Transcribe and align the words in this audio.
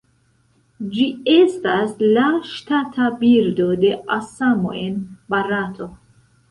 Ĝi 0.95 1.03
estas 1.33 1.93
la 2.15 2.25
ŝtata 2.55 3.13
birdo 3.23 3.69
de 3.85 3.93
Asamo 4.21 4.77
en 4.87 5.01
Barato. 5.37 5.95